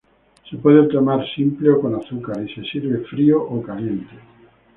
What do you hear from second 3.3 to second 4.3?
o caliente.